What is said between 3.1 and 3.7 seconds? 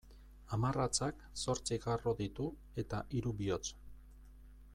hiru bihotz.